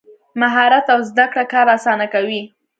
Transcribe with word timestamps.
مهارت 0.41 0.85
او 0.93 0.99
زده 1.09 1.25
کړه 1.31 1.43
کار 1.53 1.67
اسانه 1.77 2.05
کوي. 2.13 2.41